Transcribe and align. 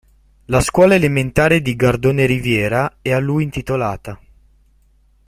La 0.45 0.61
scuola 0.61 0.95
elementare 0.95 1.61
di 1.61 1.75
Gardone 1.75 2.25
Riviera 2.25 2.97
è 3.03 3.11
a 3.11 3.19
lui 3.19 3.43
intitolata. 3.43 4.19